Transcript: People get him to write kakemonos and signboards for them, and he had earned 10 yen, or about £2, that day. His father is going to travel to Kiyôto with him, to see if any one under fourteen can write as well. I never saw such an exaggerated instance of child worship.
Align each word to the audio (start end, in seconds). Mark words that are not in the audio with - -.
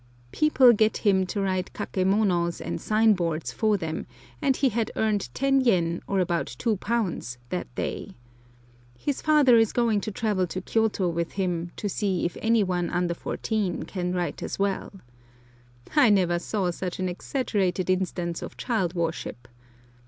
People 0.31 0.73
get 0.73 0.97
him 1.05 1.27
to 1.27 1.41
write 1.41 1.73
kakemonos 1.73 2.59
and 2.59 2.81
signboards 2.81 3.51
for 3.51 3.77
them, 3.77 4.07
and 4.41 4.55
he 4.57 4.69
had 4.69 4.89
earned 4.95 5.29
10 5.35 5.61
yen, 5.61 6.01
or 6.07 6.19
about 6.19 6.47
£2, 6.57 7.37
that 7.49 7.75
day. 7.75 8.15
His 8.97 9.21
father 9.21 9.57
is 9.59 9.71
going 9.71 10.01
to 10.01 10.09
travel 10.11 10.47
to 10.47 10.59
Kiyôto 10.59 11.13
with 11.13 11.33
him, 11.33 11.69
to 11.75 11.87
see 11.87 12.25
if 12.25 12.35
any 12.41 12.63
one 12.63 12.89
under 12.89 13.13
fourteen 13.13 13.83
can 13.83 14.11
write 14.11 14.41
as 14.41 14.57
well. 14.57 14.91
I 15.95 16.09
never 16.09 16.39
saw 16.39 16.71
such 16.71 16.97
an 16.97 17.07
exaggerated 17.07 17.87
instance 17.87 18.41
of 18.41 18.57
child 18.57 18.95
worship. 18.95 19.47